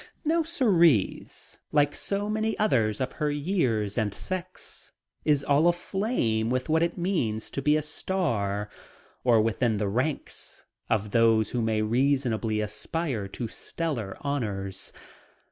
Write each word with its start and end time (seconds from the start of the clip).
Now 0.25 0.41
Cerise, 0.41 1.59
like 1.71 1.93
so 1.93 2.27
many 2.27 2.57
others 2.57 2.99
of 2.99 3.11
her 3.11 3.29
years 3.29 3.99
and 3.99 4.11
sex, 4.15 4.93
is 5.25 5.43
all 5.43 5.67
aflame 5.67 6.49
with 6.49 6.69
what 6.69 6.81
it 6.81 6.97
means 6.97 7.51
to 7.51 7.61
be 7.61 7.77
a 7.77 7.83
star 7.83 8.67
or 9.23 9.39
within 9.41 9.77
the 9.77 9.87
ranks 9.87 10.65
of 10.89 11.11
those 11.11 11.51
who 11.51 11.61
may 11.61 11.83
reasonably 11.83 12.61
aspire 12.61 13.27
to 13.27 13.47
stellar 13.47 14.17
honors. 14.21 14.91